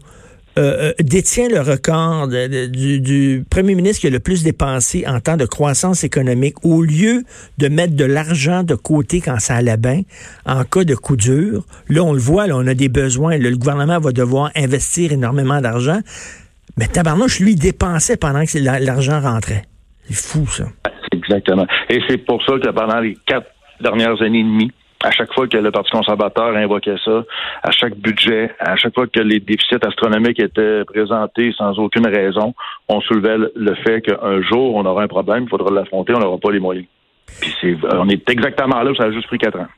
euh, 0.59 0.91
euh, 0.91 1.03
détient 1.03 1.49
le 1.49 1.61
record 1.61 2.29
du, 2.29 3.45
premier 3.49 3.75
ministre 3.75 4.01
qui 4.01 4.09
a 4.09 4.11
le 4.11 4.19
plus 4.19 4.43
dépensé 4.43 5.05
en 5.07 5.21
temps 5.21 5.37
de 5.37 5.47
croissance 5.47 6.05
économique, 6.05 6.65
au 6.65 6.83
lieu 6.83 7.25
de 7.59 7.69
mettre 7.69 7.95
de 7.95 8.05
l'argent 8.05 8.63
de 8.63 8.75
côté 8.75 9.21
quand 9.21 9.39
ça 9.39 9.55
allait 9.55 9.77
bien, 9.77 10.03
en 10.47 10.65
cas 10.65 10.85
de 10.85 10.95
coup 10.95 11.17
dur, 11.17 11.65
là, 11.89 12.03
on 12.03 12.13
le 12.13 12.19
voit, 12.19 12.47
là, 12.49 12.57
on 12.57 12.67
a 12.67 12.75
des 12.75 12.89
besoins. 12.89 13.39
le 13.39 13.57
gouvernement 13.57 14.01
va 14.01 14.11
devoir 14.13 14.51
investir 14.57 15.13
énormément 15.13 15.61
d'argent. 15.61 16.01
Mais 16.77 16.89
tabarnouche, 16.89 17.41
lui, 17.41 17.55
dépensait 17.55 18.17
pendant 18.17 18.45
que 18.45 18.59
la- 18.59 18.81
l'argent 18.81 19.21
rentrait. 19.21 19.70
C'est 20.11 20.39
fou, 20.39 20.47
ça. 20.47 20.65
Exactement. 21.13 21.67
Et 21.89 22.01
c'est 22.09 22.19
pour 22.19 22.43
ça 22.45 22.59
que 22.59 22.69
pendant 22.71 23.01
les 23.01 23.17
quatre 23.27 23.49
dernières 23.81 24.21
années 24.23 24.41
et 24.41 24.45
demie, 24.45 24.73
à 25.03 25.11
chaque 25.11 25.33
fois 25.33 25.49
que 25.49 25.57
le 25.57 25.71
Parti 25.71 25.91
conservateur 25.93 26.55
invoquait 26.57 26.97
ça, 27.05 27.25
à 27.63 27.71
chaque 27.71 27.95
budget, 27.97 28.51
à 28.61 28.77
chaque 28.77 28.95
fois 28.95 29.07
que 29.07 29.21
les 29.21 29.41
déficits 29.41 29.77
astronomiques 29.87 30.39
étaient 30.41 30.85
présentés 30.85 31.53
sans 31.57 31.79
aucune 31.79 32.07
raison, 32.07 32.55
on 32.89 33.01
soulevait 33.01 33.39
le- 33.55 33.75
fait 33.77 34.03
qu'un 34.03 34.43
jour, 34.43 34.75
on 34.75 34.85
aura 34.85 35.03
un 35.03 35.09
problème, 35.09 35.45
il 35.45 35.49
faudra 35.49 35.71
l'affronter, 35.73 36.13
on 36.15 36.19
n'aura 36.21 36.39
pas 36.39 36.51
les 36.51 36.61
moyens. 36.61 36.87
Puis 37.41 37.55
c'est, 37.61 37.77
on 37.95 38.09
est 38.09 38.29
exactement 38.29 38.83
là, 38.83 38.93
ça 38.97 39.05
a 39.05 39.11
juste 39.13 39.27
pris 39.29 39.39
quatre 39.39 39.59
ans. 39.61 39.69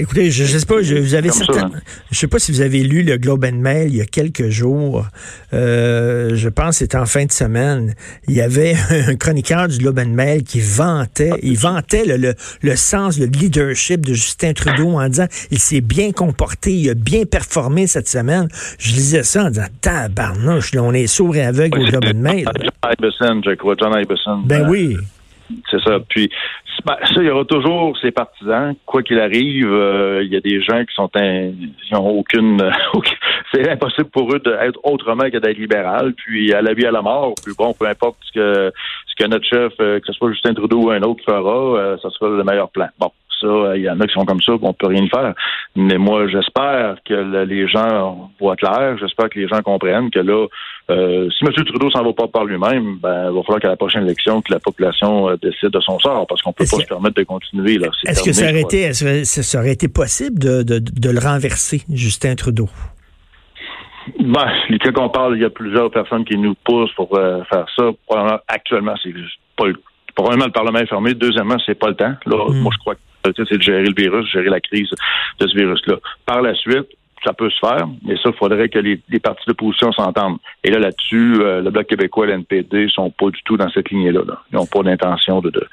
Écoutez, 0.00 0.30
je, 0.30 0.44
je 0.44 0.58
sais 0.58 0.66
pas, 0.66 0.80
je, 0.82 0.94
vous 0.94 1.14
avez 1.14 1.30
ça, 1.30 1.44
hein. 1.56 1.70
je 2.10 2.16
sais 2.18 2.28
pas 2.28 2.38
si 2.38 2.52
vous 2.52 2.60
avez 2.60 2.82
lu 2.82 3.02
le 3.02 3.16
Globe 3.16 3.44
and 3.44 3.56
Mail 3.56 3.88
il 3.88 3.96
y 3.96 4.00
a 4.00 4.06
quelques 4.06 4.48
jours. 4.48 5.06
Euh, 5.52 6.36
je 6.36 6.48
pense 6.48 6.70
que 6.70 6.74
c'était 6.76 6.96
en 6.98 7.06
fin 7.06 7.24
de 7.24 7.32
semaine. 7.32 7.94
Il 8.28 8.34
y 8.34 8.40
avait 8.40 8.74
un 9.08 9.16
chroniqueur 9.16 9.66
du 9.68 9.78
Globe 9.78 9.98
and 9.98 10.10
Mail 10.10 10.44
qui 10.44 10.60
vantait, 10.60 11.32
il 11.42 11.56
vantait 11.58 12.04
le, 12.04 12.16
le, 12.16 12.34
le 12.62 12.76
sens, 12.76 13.18
le 13.18 13.26
leadership 13.26 14.06
de 14.06 14.14
Justin 14.14 14.52
Trudeau 14.52 14.98
en 14.98 15.08
disant 15.08 15.26
il 15.50 15.58
s'est 15.58 15.80
bien 15.80 16.12
comporté, 16.12 16.72
il 16.72 16.90
a 16.90 16.94
bien 16.94 17.24
performé 17.24 17.86
cette 17.86 18.08
semaine. 18.08 18.48
Je 18.78 18.92
lisais 18.92 19.22
ça 19.24 19.44
en 19.46 19.50
disant 19.50 19.66
tabarnouche, 19.80 20.74
là, 20.74 20.82
on 20.82 20.92
est 20.92 21.06
sourd 21.08 21.34
et 21.36 21.42
aveugle 21.44 21.80
au 21.80 21.84
Globe 21.84 22.04
and 22.06 22.18
Mail. 22.18 22.44
John 22.44 22.92
Ibeson, 22.98 23.40
je 23.44 23.54
crois, 23.56 23.74
John 23.78 23.92
Ibeson. 24.00 24.42
Ben 24.44 24.62
Euh, 24.62 24.68
oui. 24.68 24.96
C'est 25.70 25.80
ça. 25.82 25.98
Puis 26.08 26.30
ben, 26.84 26.96
ça, 27.04 27.14
il 27.16 27.24
y 27.24 27.30
aura 27.30 27.44
toujours 27.44 27.96
ses 27.98 28.10
partisans. 28.10 28.74
Quoi 28.86 29.02
qu'il 29.02 29.18
arrive, 29.18 29.72
euh, 29.72 30.22
il 30.24 30.32
y 30.32 30.36
a 30.36 30.40
des 30.40 30.62
gens 30.62 30.84
qui 30.84 30.94
sont 30.94 31.10
un, 31.14 31.50
qui 31.86 31.94
ont 31.94 32.08
aucune, 32.18 32.62
c'est 33.52 33.68
impossible 33.68 34.10
pour 34.10 34.32
eux 34.32 34.38
d'être 34.38 34.78
autrement 34.84 35.28
que 35.30 35.38
d'être 35.38 35.58
libéral. 35.58 36.14
Puis 36.14 36.52
à 36.52 36.62
la 36.62 36.74
vie 36.74 36.86
à 36.86 36.90
la 36.90 37.02
mort. 37.02 37.34
Puis 37.44 37.54
bon, 37.56 37.74
peu 37.74 37.86
importe 37.86 38.16
ce 38.22 38.32
que 38.32 38.72
ce 39.06 39.24
que 39.24 39.28
notre 39.28 39.46
chef, 39.46 39.72
euh, 39.80 39.98
que 39.98 40.06
ce 40.06 40.12
soit 40.12 40.30
Justin 40.30 40.54
Trudeau 40.54 40.84
ou 40.84 40.90
un 40.90 41.02
autre 41.02 41.24
fera, 41.24 41.78
euh, 41.78 41.96
ça 42.02 42.10
sera 42.10 42.30
le 42.30 42.44
meilleur 42.44 42.70
plan. 42.70 42.88
Bon. 42.98 43.10
Ça, 43.40 43.76
il 43.76 43.82
y 43.82 43.90
en 43.90 44.00
a 44.00 44.06
qui 44.06 44.14
sont 44.14 44.24
comme 44.24 44.40
ça, 44.42 44.52
on 44.60 44.72
peut 44.72 44.88
rien 44.88 45.04
y 45.04 45.08
faire. 45.08 45.32
Mais 45.76 45.96
moi, 45.96 46.26
j'espère 46.28 46.96
que 47.04 47.14
le- 47.14 47.44
les 47.44 47.68
gens 47.68 48.30
voient 48.40 48.56
clair. 48.56 48.96
J'espère 48.98 49.28
que 49.30 49.38
les 49.38 49.46
gens 49.46 49.62
comprennent 49.62 50.10
que 50.10 50.18
là, 50.18 50.46
euh, 50.90 51.28
si 51.30 51.44
M. 51.44 51.52
Trudeau 51.52 51.90
s'en 51.90 52.02
va 52.02 52.12
pas 52.12 52.26
par 52.28 52.44
lui-même, 52.46 52.98
ben, 53.00 53.30
il 53.30 53.34
va 53.36 53.42
falloir 53.42 53.60
qu'à 53.60 53.68
la 53.68 53.76
prochaine 53.76 54.02
élection, 54.04 54.42
que 54.42 54.52
la 54.52 54.58
population 54.58 55.28
euh, 55.28 55.36
décide 55.40 55.70
de 55.70 55.80
son 55.80 55.98
sort, 56.00 56.26
parce 56.26 56.42
qu'on 56.42 56.52
peut 56.52 56.64
pas 56.68 56.76
que- 56.78 56.82
se 56.82 56.88
permettre 56.88 57.14
de 57.16 57.22
continuer. 57.24 57.78
Est-ce 58.06 58.22
que 58.24 58.32
ça 58.32 58.48
aurait, 58.50 58.62
été, 58.62 58.92
ça- 58.92 59.58
aurait 59.58 59.72
été 59.72 59.86
possible 59.88 60.38
de, 60.38 60.62
de, 60.62 60.78
de 60.80 61.10
le 61.10 61.18
renverser, 61.20 61.82
Justin 61.92 62.34
Trudeau? 62.34 62.68
Ben, 64.18 64.46
les 64.70 64.78
cas 64.78 64.90
qu'on 64.92 65.10
parle, 65.10 65.36
il 65.36 65.42
y 65.42 65.44
a 65.44 65.50
plusieurs 65.50 65.90
personnes 65.90 66.24
qui 66.24 66.36
nous 66.38 66.54
poussent 66.64 66.92
pour 66.94 67.14
euh, 67.16 67.42
faire 67.52 67.66
ça. 67.76 67.84
Probablement, 68.06 68.38
actuellement, 68.48 68.94
c'est 69.02 69.12
juste 69.12 69.38
pas 69.56 69.66
le 69.66 69.74
Probablement, 70.14 70.46
le 70.46 70.50
Parlement 70.52 70.78
est 70.80 70.86
fermé. 70.88 71.14
Deuxièmement, 71.14 71.58
c'est 71.64 71.78
pas 71.78 71.88
le 71.90 71.94
temps. 71.94 72.14
Là, 72.26 72.44
Mm. 72.48 72.60
moi, 72.60 72.72
je 72.74 72.78
crois 72.80 72.96
que 72.96 73.00
c'est 73.36 73.56
de 73.56 73.62
gérer 73.62 73.84
le 73.84 73.94
virus, 73.96 74.30
gérer 74.30 74.48
la 74.50 74.60
crise 74.60 74.90
de 75.40 75.46
ce 75.46 75.56
virus-là. 75.56 75.96
Par 76.26 76.42
la 76.42 76.54
suite, 76.54 76.86
ça 77.24 77.32
peut 77.32 77.50
se 77.50 77.58
faire, 77.58 77.88
mais 78.06 78.14
ça, 78.22 78.28
il 78.32 78.38
faudrait 78.38 78.68
que 78.68 78.78
les, 78.78 79.00
les 79.08 79.18
partis 79.18 79.42
d'opposition 79.48 79.90
s'entendent. 79.90 80.38
Et 80.62 80.70
là, 80.70 80.78
là-dessus, 80.78 81.38
euh, 81.40 81.60
le 81.60 81.70
Bloc 81.70 81.88
québécois 81.88 82.26
et 82.28 82.30
l'NPD 82.32 82.88
sont 82.94 83.10
pas 83.10 83.26
du 83.30 83.40
tout 83.44 83.56
dans 83.56 83.68
cette 83.70 83.90
lignée-là. 83.90 84.20
là. 84.26 84.38
Ils 84.52 84.54
n'ont 84.56 84.66
pas 84.66 84.82
d'intention 84.84 85.40
de, 85.40 85.50
de, 85.50 85.66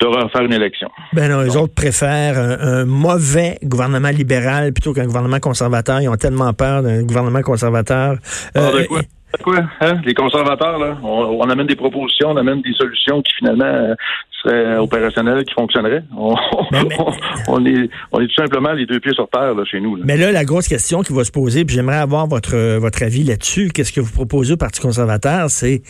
de 0.00 0.06
refaire 0.06 0.42
une 0.42 0.52
élection. 0.52 0.88
Ben 1.12 1.28
non, 1.28 1.40
les 1.40 1.56
autres 1.56 1.74
préfèrent 1.74 2.38
un, 2.38 2.58
un 2.60 2.84
mauvais 2.84 3.58
gouvernement 3.64 4.10
libéral 4.10 4.72
plutôt 4.72 4.92
qu'un 4.92 5.06
gouvernement 5.06 5.40
conservateur. 5.40 6.00
Ils 6.00 6.08
ont 6.08 6.14
tellement 6.16 6.52
peur 6.52 6.84
d'un 6.84 7.02
gouvernement 7.02 7.42
conservateur. 7.42 8.18
De 8.54 8.60
Euh, 8.60 8.84
quoi? 8.84 9.00
Quoi? 9.42 9.60
Hein? 9.80 9.94
Les 10.04 10.14
conservateurs, 10.14 10.78
là, 10.78 10.96
on, 11.02 11.38
on 11.40 11.48
amène 11.50 11.66
des 11.66 11.76
propositions, 11.76 12.30
on 12.30 12.36
amène 12.36 12.60
des 12.62 12.72
solutions 12.72 13.22
qui 13.22 13.32
finalement 13.38 13.64
euh, 13.64 13.94
seraient 14.42 14.76
opérationnelles, 14.78 15.44
qui 15.44 15.54
fonctionneraient. 15.54 16.02
On, 16.16 16.34
Mais- 16.72 16.82
mais- 16.84 16.96
on- 16.98 17.12
on 17.54 17.64
est, 17.66 17.88
on 18.12 18.20
est 18.20 18.26
tout 18.26 18.34
simplement 18.34 18.72
les 18.72 18.86
deux 18.86 19.00
pieds 19.00 19.12
sur 19.14 19.28
terre 19.28 19.54
là, 19.54 19.64
chez 19.64 19.80
nous. 19.80 19.96
là. 19.96 20.02
mais 20.06 20.16
là, 20.16 20.32
la 20.32 20.44
grosse 20.44 20.68
question 20.68 21.02
qui 21.02 21.12
va 21.12 21.24
se 21.24 21.30
poser, 21.32 21.64
puis 21.64 21.74
j'aimerais 21.76 21.96
avoir 21.98 22.26
votre, 22.26 22.56
votre 22.78 23.02
avis 23.02 23.24
là-dessus, 23.24 23.70
qu'est-ce 23.72 23.92
que 23.92 24.00
vous 24.00 24.12
proposez 24.12 24.54
au 24.54 24.56
Parti 24.56 24.80
conservateur, 24.80 25.50
c'est 25.50 25.82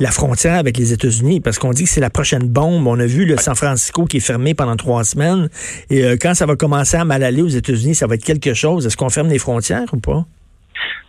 la 0.00 0.10
frontière 0.10 0.58
avec 0.58 0.76
les 0.78 0.92
États-Unis, 0.92 1.40
parce 1.40 1.58
qu'on 1.58 1.70
dit 1.70 1.84
que 1.84 1.90
c'est 1.90 2.00
la 2.00 2.10
prochaine 2.10 2.48
bombe. 2.48 2.86
On 2.86 2.98
a 2.98 3.06
vu 3.06 3.24
le 3.26 3.36
San 3.36 3.54
Francisco 3.54 4.04
qui 4.04 4.18
est 4.18 4.20
fermé 4.20 4.54
pendant 4.54 4.76
trois 4.76 5.04
semaines, 5.04 5.48
et 5.90 6.04
euh, 6.04 6.16
quand 6.20 6.34
ça 6.34 6.46
va 6.46 6.56
commencer 6.56 6.96
à 6.96 7.04
mal 7.04 7.22
aller 7.22 7.42
aux 7.42 7.48
États-Unis, 7.48 7.94
ça 7.94 8.06
va 8.06 8.14
être 8.14 8.24
quelque 8.24 8.54
chose. 8.54 8.86
Est-ce 8.86 8.96
qu'on 8.96 9.10
ferme 9.10 9.28
les 9.28 9.38
frontières 9.38 9.86
ou 9.92 9.98
pas? 9.98 10.24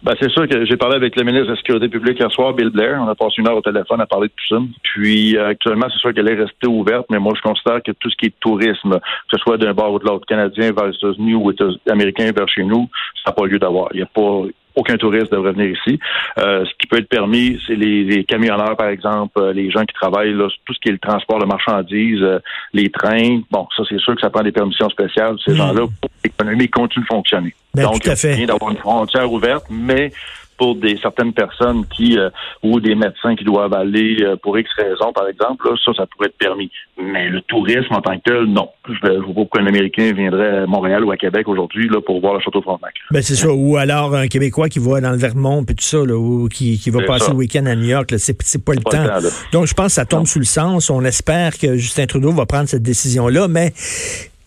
Ben, 0.04 0.14
c'est 0.20 0.30
sûr 0.30 0.48
que 0.48 0.66
j'ai 0.66 0.76
parlé 0.76 0.96
avec 0.96 1.16
le 1.16 1.24
ministre 1.24 1.48
de 1.48 1.52
la 1.52 1.58
Sécurité 1.58 1.88
publique 1.88 2.20
hier 2.20 2.32
soir, 2.32 2.54
Bill 2.54 2.70
Blair. 2.70 3.00
On 3.02 3.08
a 3.08 3.16
passé 3.16 3.36
une 3.38 3.48
heure 3.48 3.58
au 3.58 3.62
téléphone 3.62 4.02
à 4.02 4.06
parler 4.06 4.28
de 4.28 4.34
tout 4.34 4.56
ça. 4.56 4.62
Puis 4.84 5.38
euh, 5.38 5.48
actuellement, 5.50 5.88
c'est 5.90 6.00
sûr 6.00 6.14
qu'elle 6.14 6.30
est 6.30 6.36
restée 6.36 6.68
ouverte, 6.68 7.06
mais 7.10 7.20
moi, 7.20 7.34
je 7.36 7.42
considère 7.42 7.82
que 7.82 7.92
tout 7.92 8.10
ce 8.10 8.16
qui 8.18 8.26
est 8.26 8.40
tourisme, 8.40 9.00
que 9.00 9.38
ce 9.38 9.38
soit 9.38 9.58
d'un 9.58 9.74
bord 9.74 9.94
ou 9.94 10.00
de 10.00 10.06
l'autre, 10.06 10.26
canadien 10.26 10.72
vers 10.72 10.88
les 10.88 10.96
États-Unis 10.96 11.36
ou 11.36 11.52
américain 11.90 12.32
vers 12.36 12.50
chez 12.50 12.64
nous, 12.64 12.90
ça 13.24 13.32
n'a 13.32 13.34
pas 13.34 13.46
lieu 13.46 13.60
d'avoir. 13.60 13.90
Il 13.94 13.98
n'y 13.98 14.04
a 14.04 14.08
pas 14.08 14.44
aucun 14.76 14.98
touriste 14.98 15.32
devrait 15.32 15.52
venir 15.54 15.76
ici. 15.78 16.00
Euh, 16.38 16.66
ce 16.66 16.72
qui 16.80 16.88
peut 16.88 16.98
être 16.98 17.10
permis, 17.10 17.60
c'est 17.68 17.76
les, 17.76 18.04
les 18.04 18.24
camionneurs, 18.24 18.76
par 18.76 18.88
exemple, 18.88 19.40
euh, 19.40 19.54
les 19.54 19.70
gens 19.72 19.82
qui 19.86 19.94
travaillent, 19.94 20.34
là, 20.34 20.48
tout 20.66 20.74
ce 20.74 20.80
qui 20.80 20.90
est 20.90 20.94
le 20.94 20.98
transport 21.00 21.40
de 21.40 21.46
marchandises, 21.46 22.22
euh, 22.22 22.40
les 22.74 22.90
trains. 22.90 23.42
Bon, 23.52 23.68
ça, 23.76 23.84
c'est 23.88 24.00
sûr 24.00 24.16
que 24.16 24.22
ça 24.22 24.30
prend 24.30 24.44
des 24.44 24.52
permissions 24.52 24.90
spéciales. 24.90 25.36
Ces 25.46 25.52
Mhm. 25.52 25.58
gens-là, 25.58 25.82
pour 26.02 26.10
que 26.10 26.16
l'économie 26.24 26.70
continue 26.70 27.04
de 27.04 27.08
fonctionner. 27.08 27.54
Ben, 27.76 27.84
Donc, 27.84 28.02
tout 28.02 28.10
à 28.10 28.16
fait. 28.16 28.36
bien 28.36 28.46
d'avoir 28.46 28.72
une 28.72 28.78
frontière 28.78 29.32
ouverte, 29.32 29.66
mais 29.70 30.12
pour 30.58 30.76
des 30.76 30.98
certaines 30.98 31.34
personnes 31.34 31.86
qui 31.88 32.18
euh, 32.18 32.30
ou 32.62 32.80
des 32.80 32.96
médecins 32.96 33.36
qui 33.36 33.44
doivent 33.44 33.74
aller 33.74 34.18
euh, 34.22 34.36
pour 34.36 34.58
X 34.58 34.70
raisons, 34.78 35.14
par 35.14 35.28
exemple, 35.28 35.68
là, 35.70 35.76
ça, 35.84 35.92
ça 35.96 36.06
pourrait 36.08 36.28
être 36.28 36.38
permis. 36.38 36.72
Mais 37.02 37.30
le 37.30 37.42
tourisme 37.42 37.94
en 37.94 38.02
tant 38.02 38.18
que 38.18 38.24
tel, 38.24 38.46
non. 38.46 38.70
Je 38.88 38.94
ne 39.12 39.18
vois 39.18 39.28
pas 39.28 39.34
pourquoi 39.34 39.62
un 39.62 39.68
Américain 39.68 40.12
viendrait 40.14 40.60
à 40.60 40.66
Montréal 40.66 41.04
ou 41.04 41.12
à 41.12 41.18
Québec 41.18 41.48
aujourd'hui 41.48 41.88
là 41.90 42.02
pour 42.02 42.20
voir 42.22 42.36
le 42.36 42.40
château 42.40 42.62
Frontenac. 42.62 42.94
Ben 43.12 43.22
c'est 43.22 43.36
ça. 43.36 43.52
Ou 43.52 43.78
alors 43.78 44.16
un 44.16 44.28
Québécois 44.28 44.70
qui 44.70 44.80
va 44.80 45.02
dans 45.02 45.12
le 45.12 45.18
Vermont 45.18 45.64
puis 45.64 45.76
tout 45.76 45.84
ça, 45.84 45.98
là, 45.98 46.16
ou 46.16 46.48
qui, 46.50 46.78
qui 46.78 46.90
va 46.90 47.02
passer 47.04 47.32
le 47.32 47.38
week-end 47.38 47.66
à 47.66 47.76
New 47.76 47.88
York. 47.88 48.14
C'est, 48.18 48.42
c'est 48.42 48.64
pas 48.64 48.74
le 48.74 48.82
temps. 48.82 49.08
Donc 49.52 49.68
je 49.68 49.74
pense 49.74 49.88
que 49.88 49.94
ça 49.94 50.06
tombe 50.06 50.28
sous 50.28 50.40
le 50.40 50.46
sens. 50.46 50.90
On 50.90 51.04
espère 51.04 51.58
que 51.58 51.76
Justin 51.76 52.06
Trudeau 52.06 52.32
va 52.32 52.46
prendre 52.46 52.68
cette 52.68 52.84
décision-là, 52.84 53.48
mais 53.48 53.74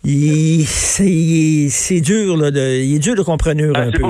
c'est 0.06 2.00
dur, 2.00 2.36
là, 2.36 2.50
de, 2.50 2.82
il 2.84 2.96
est 2.96 2.98
dur 2.98 3.14
de 3.16 3.22
comprendre 3.22 3.62
un 3.74 3.90
peu. 3.90 4.02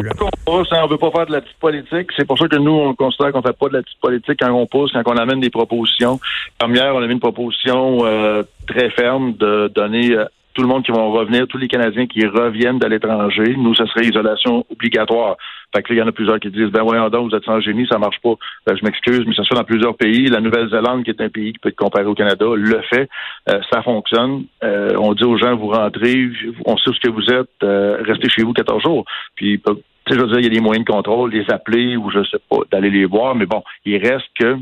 On 0.46 0.58
ne 0.60 0.88
veut 0.90 0.98
pas 0.98 1.10
faire 1.10 1.26
de 1.26 1.32
la 1.32 1.40
petite 1.40 1.58
politique. 1.58 2.10
C'est 2.16 2.26
pour 2.26 2.38
ça 2.38 2.48
que 2.48 2.56
nous, 2.56 2.70
on 2.70 2.94
considère 2.94 3.32
qu'on 3.32 3.40
ne 3.40 3.46
fait 3.46 3.56
pas 3.58 3.68
de 3.68 3.74
la 3.74 3.82
petite 3.82 4.00
politique 4.00 4.38
quand 4.40 4.52
on 4.52 4.66
pousse, 4.66 4.92
quand 4.92 5.02
on 5.06 5.16
amène 5.16 5.40
des 5.40 5.50
propositions. 5.50 6.20
Comme 6.60 6.74
hier, 6.74 6.94
on 6.94 7.02
a 7.02 7.06
mis 7.06 7.14
une 7.14 7.20
proposition 7.20 8.04
euh, 8.04 8.42
très 8.66 8.90
ferme 8.90 9.34
de 9.34 9.68
donner 9.74 10.12
euh, 10.12 10.24
tout 10.52 10.62
le 10.62 10.68
monde 10.68 10.84
qui 10.84 10.92
vont 10.92 11.12
revenir, 11.12 11.46
tous 11.46 11.58
les 11.58 11.68
Canadiens 11.68 12.06
qui 12.06 12.26
reviennent 12.26 12.78
de 12.78 12.86
l'étranger. 12.86 13.54
Nous, 13.56 13.74
ce 13.74 13.86
serait 13.86 14.06
isolation 14.06 14.64
obligatoire. 14.70 15.36
Fait 15.76 15.82
que 15.82 15.92
il 15.92 15.98
y 15.98 16.02
en 16.02 16.08
a 16.08 16.12
plusieurs 16.12 16.40
qui 16.40 16.50
disent, 16.50 16.70
ben 16.70 16.82
voyons 16.82 17.10
donc, 17.10 17.30
vous 17.30 17.36
êtes 17.36 17.44
sans 17.44 17.60
génie, 17.60 17.86
ça 17.86 17.98
marche 17.98 18.18
pas. 18.22 18.34
Ben, 18.66 18.76
je 18.76 18.84
m'excuse, 18.84 19.24
mais 19.26 19.34
ça 19.34 19.42
se 19.42 19.48
fait 19.48 19.54
dans 19.54 19.64
plusieurs 19.64 19.94
pays. 19.94 20.26
La 20.26 20.40
Nouvelle-Zélande, 20.40 21.04
qui 21.04 21.10
est 21.10 21.20
un 21.20 21.28
pays 21.28 21.52
qui 21.52 21.58
peut 21.58 21.68
être 21.68 21.76
comparé 21.76 22.06
au 22.06 22.14
Canada, 22.14 22.46
le 22.54 22.80
fait. 22.88 23.08
Euh, 23.50 23.60
ça 23.70 23.82
fonctionne. 23.82 24.44
Euh, 24.64 24.96
on 24.98 25.12
dit 25.12 25.24
aux 25.24 25.36
gens, 25.36 25.54
vous 25.54 25.68
rentrez, 25.68 26.30
on 26.64 26.76
sait 26.78 26.90
où 26.90 26.94
ce 26.94 27.00
que 27.00 27.10
vous 27.10 27.30
êtes, 27.30 27.50
euh, 27.62 27.98
restez 28.06 28.30
chez 28.30 28.42
vous 28.42 28.54
14 28.54 28.82
jours. 28.82 29.04
Puis, 29.34 29.60
tu 29.62 29.72
sais, 30.08 30.18
je 30.18 30.20
veux 30.20 30.28
dire, 30.28 30.38
il 30.38 30.44
y 30.44 30.46
a 30.46 30.50
des 30.50 30.60
moyens 30.60 30.86
de 30.86 30.90
contrôle, 30.90 31.30
les 31.30 31.44
appeler 31.50 31.96
ou 31.96 32.10
je 32.10 32.24
sais 32.24 32.40
pas, 32.48 32.58
d'aller 32.72 32.90
les 32.90 33.04
voir, 33.04 33.34
mais 33.34 33.46
bon, 33.46 33.62
il 33.84 33.98
reste 33.98 34.28
que 34.38 34.56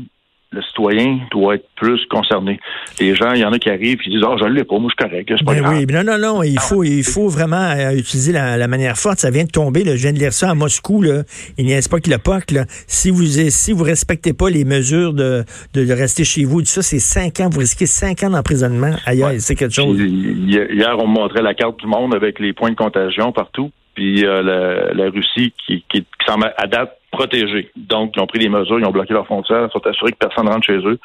le 0.51 0.61
citoyen 0.61 1.19
doit 1.31 1.55
être 1.55 1.67
plus 1.75 2.05
concerné. 2.09 2.59
Les 2.99 3.15
gens, 3.15 3.33
il 3.33 3.41
y 3.41 3.45
en 3.45 3.51
a 3.51 3.59
qui 3.59 3.69
arrivent 3.69 3.99
et 4.05 4.09
disent 4.09 4.21
Ah, 4.23 4.31
oh, 4.31 4.37
je 4.39 4.45
ne 4.45 4.51
l'ai 4.51 4.63
pas, 4.63 4.77
moi 4.77 4.89
je 4.89 5.03
suis 5.03 5.09
correct, 5.09 5.33
c'est 5.37 5.45
pas 5.45 5.53
ben 5.53 5.61
grave. 5.61 5.77
Oui, 5.77 5.85
non, 5.91 6.03
non, 6.03 6.17
non, 6.17 6.43
il 6.43 6.59
faut, 6.59 6.83
il 6.83 7.03
faut 7.03 7.27
vraiment 7.27 7.71
euh, 7.71 7.91
utiliser 7.91 8.31
la, 8.31 8.67
manière 8.67 8.97
forte. 8.97 9.19
Ça 9.19 9.29
vient 9.29 9.43
de 9.43 9.51
tomber, 9.51 9.83
là. 9.83 9.95
je 9.95 10.01
viens 10.01 10.13
de 10.13 10.19
lire 10.19 10.33
ça 10.33 10.49
à 10.51 10.55
Moscou, 10.55 11.01
là. 11.01 11.23
il 11.57 11.65
n'y 11.65 11.73
a 11.73 11.79
pas 11.89 11.99
que 11.99 12.09
le 12.09 12.17
POC. 12.17 12.51
Là. 12.51 12.65
Si 12.87 13.11
vous 13.11 13.25
si 13.25 13.73
vous 13.73 13.83
respectez 13.83 14.33
pas 14.33 14.49
les 14.49 14.65
mesures 14.65 15.13
de, 15.13 15.43
de, 15.73 15.93
rester 15.93 16.23
chez 16.23 16.45
vous, 16.45 16.63
ça, 16.65 16.81
c'est 16.81 16.99
cinq 16.99 17.39
ans, 17.39 17.49
vous 17.51 17.59
risquez 17.59 17.85
cinq 17.85 18.23
ans 18.23 18.29
d'emprisonnement. 18.29 18.95
Ailleurs, 19.05 19.31
c'est 19.39 19.55
quelque 19.55 19.75
chose. 19.75 19.99
Hier, 19.99 20.95
on 20.99 21.07
montrait 21.07 21.41
la 21.41 21.53
carte 21.53 21.79
du 21.79 21.87
monde 21.87 22.15
avec 22.15 22.39
les 22.39 22.53
points 22.53 22.71
de 22.71 22.75
contagion 22.75 23.31
partout 23.31 23.71
puis 23.95 24.25
euh, 24.25 24.93
la, 24.93 25.09
Russie 25.09 25.53
qui, 25.65 25.83
qui, 25.89 26.01
qui 26.01 26.25
semble 26.27 26.53
à 26.57 26.67
date 26.67 26.99
protégés. 27.15 27.71
Donc, 27.75 28.13
ils 28.15 28.21
ont 28.21 28.27
pris 28.27 28.39
des 28.39 28.49
mesures, 28.49 28.79
ils 28.79 28.85
ont 28.85 28.91
bloqué 28.91 29.13
leurs 29.13 29.25
frontières, 29.25 29.69
sont 29.71 29.85
assurés 29.87 30.11
que 30.11 30.17
personne 30.17 30.45
ne 30.45 30.51
rentre 30.51 30.65
chez 30.65 30.77
eux. 30.77 30.99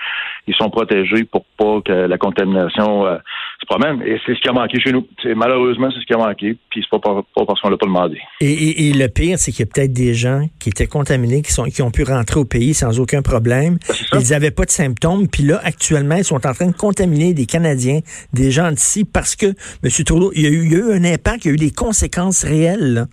Ils 0.46 0.54
sont 0.54 0.68
protégés 0.70 1.24
pour 1.24 1.44
pas 1.56 1.80
que 1.84 1.92
la 1.92 2.18
contamination 2.18 3.06
euh, 3.06 3.16
se 3.60 3.66
promène. 3.66 4.02
Et 4.02 4.20
c'est 4.26 4.34
ce 4.34 4.40
qui 4.40 4.48
a 4.48 4.52
manqué 4.52 4.80
chez 4.80 4.92
nous. 4.92 5.06
C'est, 5.22 5.34
malheureusement, 5.34 5.88
c'est 5.92 6.00
ce 6.00 6.06
qui 6.06 6.14
a 6.14 6.18
manqué, 6.18 6.56
puis 6.70 6.82
c'est 6.82 7.00
pas, 7.00 7.22
pas 7.34 7.44
parce 7.46 7.60
qu'on 7.60 7.70
l'a 7.70 7.76
pas 7.76 7.86
demandé. 7.86 8.18
Et, 8.40 8.92
le 8.92 9.06
pire, 9.06 9.38
c'est 9.38 9.52
qu'il 9.52 9.66
y 9.66 9.68
a 9.68 9.72
peut-être 9.72 9.92
des 9.92 10.14
gens 10.14 10.46
qui 10.58 10.70
étaient 10.70 10.86
contaminés, 10.86 11.42
qui, 11.42 11.52
sont, 11.52 11.64
qui 11.64 11.82
ont 11.82 11.90
pu 11.90 12.02
rentrer 12.02 12.40
au 12.40 12.44
pays 12.44 12.74
sans 12.74 12.98
aucun 12.98 13.22
problème. 13.22 13.78
Ben, 14.12 14.20
ils 14.20 14.30
n'avaient 14.30 14.50
pas 14.50 14.64
de 14.64 14.70
symptômes, 14.70 15.28
puis 15.28 15.44
là, 15.44 15.60
actuellement, 15.62 16.16
ils 16.16 16.24
sont 16.24 16.44
en 16.46 16.52
train 16.52 16.66
de 16.66 16.76
contaminer 16.76 17.34
des 17.34 17.46
Canadiens, 17.46 18.00
des 18.32 18.50
gens 18.50 18.70
d'ici, 18.70 19.04
parce 19.04 19.36
que, 19.36 19.46
M. 19.46 20.04
Trudeau, 20.04 20.32
il 20.34 20.42
y, 20.42 20.46
a 20.46 20.50
eu, 20.50 20.64
il 20.64 20.72
y 20.72 20.74
a 20.74 20.78
eu 20.78 20.92
un 20.92 21.04
impact, 21.04 21.44
il 21.44 21.48
y 21.48 21.50
a 21.52 21.54
eu 21.54 21.56
des 21.56 21.70
conséquences 21.70 22.44
réelles. 22.44 22.94
Là 22.94 23.06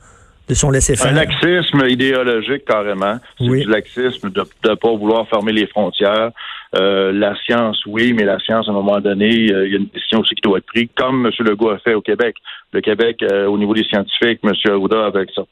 de 0.47 0.53
son 0.53 0.71
laisser-faire. 0.71 1.11
Un 1.11 1.15
laxisme 1.15 1.83
idéologique, 1.87 2.65
carrément. 2.65 3.17
C'est 3.37 3.45
du 3.45 3.69
laxisme 3.69 4.29
de 4.29 4.41
ne 4.41 4.75
pas 4.75 4.95
vouloir 4.95 5.27
fermer 5.27 5.51
les 5.51 5.67
frontières. 5.67 6.31
Euh, 6.75 7.11
la 7.11 7.35
science, 7.45 7.81
oui, 7.85 8.13
mais 8.13 8.23
la 8.23 8.39
science, 8.39 8.67
à 8.67 8.71
un 8.71 8.73
moment 8.73 8.99
donné, 8.99 9.51
euh, 9.51 9.65
il 9.67 9.71
y 9.71 9.75
a 9.75 9.79
une 9.79 9.87
décision 9.93 10.19
aussi 10.19 10.35
qui 10.35 10.41
doit 10.41 10.57
être 10.57 10.65
prise, 10.65 10.89
comme 10.95 11.25
M. 11.25 11.31
Legault 11.39 11.69
a 11.69 11.79
fait 11.79 11.93
au 11.93 12.01
Québec. 12.01 12.35
Le 12.73 12.81
Québec, 12.81 13.23
euh, 13.23 13.47
au 13.47 13.57
niveau 13.57 13.73
des 13.73 13.83
scientifiques, 13.83 14.39
M. 14.43 14.53
Arruda, 14.69 15.05
avec 15.05 15.29
ça, 15.33 15.43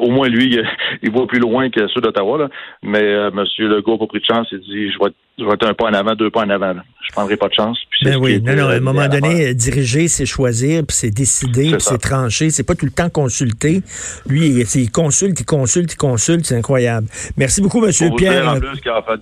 au 0.00 0.10
moins 0.10 0.28
lui, 0.28 0.58
il 1.02 1.10
voit 1.10 1.26
plus 1.26 1.38
loin 1.38 1.70
que 1.70 1.86
ceux 1.88 2.00
d'Ottawa. 2.00 2.48
Mais 2.82 3.02
euh, 3.02 3.30
M. 3.30 3.44
Legault 3.58 3.92
n'a 3.92 3.98
pas 3.98 4.06
pris 4.06 4.20
de 4.20 4.24
chance. 4.24 4.48
Il 4.52 4.60
dit 4.60 4.90
je 4.90 4.98
vais, 4.98 5.12
je 5.38 5.44
vais 5.44 5.52
être 5.52 5.66
un 5.66 5.74
pas 5.74 5.86
en 5.86 5.94
avant, 5.94 6.14
deux 6.14 6.30
pas 6.30 6.40
en 6.40 6.50
avant. 6.50 6.74
Là. 6.74 6.84
Je 7.02 7.12
prendrai 7.12 7.36
pas 7.36 7.48
de 7.48 7.54
chance. 7.54 7.78
ben 8.02 8.16
oui, 8.16 8.40
non, 8.42 8.54
non, 8.54 8.68
à 8.68 8.74
un 8.74 8.80
moment 8.80 9.08
donné, 9.08 9.54
diriger, 9.54 10.08
c'est 10.08 10.26
choisir, 10.26 10.82
puis 10.86 10.96
c'est 10.96 11.10
décider, 11.10 11.70
puis 11.72 11.80
c'est 11.80 11.98
trancher. 11.98 12.50
C'est 12.50 12.66
pas 12.66 12.74
tout 12.74 12.86
le 12.86 12.92
temps 12.92 13.10
consulter. 13.10 13.82
Lui, 14.26 14.48
il, 14.48 14.90
consulte, 14.90 15.40
il 15.40 15.46
consulte, 15.46 15.92
il 15.92 15.96
consulte. 15.96 16.44
C'est 16.44 16.56
incroyable. 16.56 17.06
Merci 17.36 17.62
beaucoup, 17.62 17.84
M. 17.84 17.92
Pierre. 18.16 18.48
en 18.48 18.60
plus 18.60 18.80
qu'en 18.80 19.02
fait, 19.02 19.20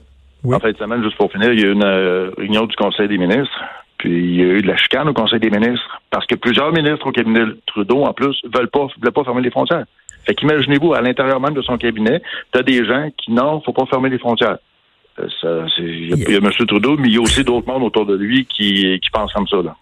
en 0.55 0.61
fait 0.61 0.73
de 0.73 0.79
semaine, 0.79 1.03
juste 1.03 1.17
pour 1.17 1.31
finir, 1.31 1.53
il 1.53 1.61
y 1.61 1.65
a 1.65 1.67
eu 1.67 1.73
une 1.73 1.85
euh, 1.85 2.31
réunion 2.37 2.67
du 2.67 2.77
Conseil 2.77 3.09
des 3.09 3.19
ministres. 3.19 3.61
Puis 3.99 4.11
il 4.11 4.37
y 4.37 4.43
a 4.43 4.45
eu 4.45 4.63
de 4.63 4.67
la 4.67 4.77
chicane 4.77 5.09
au 5.09 5.15
Conseil 5.15 5.41
des 5.41 5.51
ministres 5.51 6.03
parce 6.11 6.27
que 6.27 6.35
plusieurs 6.35 6.71
ministres 6.73 7.07
au 7.07 7.13
cabinet 7.13 7.45
Trudeau, 7.67 8.05
en 8.05 8.13
plus, 8.13 8.37
veulent 8.55 8.71
pas, 8.71 8.87
veulent 9.03 9.13
pas 9.13 9.25
fermer 9.25 9.43
les 9.43 9.51
frontières. 9.51 9.85
Fait 10.27 10.35
qu'imaginez-vous, 10.35 10.95
à 10.95 11.01
l'intérieur 11.01 11.41
même 11.41 11.55
de 11.55 11.63
son 11.63 11.79
cabinet, 11.79 12.21
tu 12.53 12.59
as 12.59 12.63
des 12.63 12.85
gens 12.85 13.11
qui, 13.17 13.33
non, 13.33 13.61
faut 13.65 13.73
pas 13.73 13.87
fermer 13.87 14.11
les 14.11 14.19
frontières. 14.19 14.59
Euh, 15.19 15.67
il 15.79 16.19
y, 16.29 16.35
a 16.35 16.39
M. 16.39 16.51
Trudeau, 16.67 16.97
mais 16.99 17.09
il 17.09 17.15
y 17.15 17.17
a 17.17 17.21
aussi 17.23 17.43
d'autres 17.43 17.67
mondes 17.67 17.85
autour 17.85 18.05
de 18.05 18.15
lui 18.15 18.45
qui, 18.45 19.01
qui 19.01 19.11
pensent 19.11 19.33
comme 19.33 19.49
ça. 19.49 19.63
Là. 19.63 19.75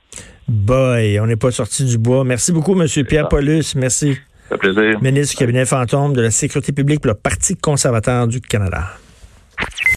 Boy, 0.46 1.18
on 1.18 1.26
n'est 1.26 1.36
pas 1.36 1.50
sorti 1.50 1.84
du 1.84 1.98
bois. 1.98 2.24
Merci 2.24 2.52
beaucoup, 2.52 2.80
M. 2.80 2.86
Pierre 3.04 3.28
Paulus. 3.28 3.74
Merci. 3.74 4.14
Ça 4.48 4.58
fait 4.58 4.58
plaisir. 4.58 5.02
Ministre 5.02 5.34
du 5.34 5.38
cabinet 5.38 5.64
fantôme 5.64 6.12
de 6.12 6.20
la 6.20 6.30
Sécurité 6.30 6.72
publique 6.72 7.00
pour 7.00 7.08
le 7.08 7.14
Parti 7.14 7.56
conservateur 7.56 8.28
du 8.28 8.40
Canada. 8.40 8.84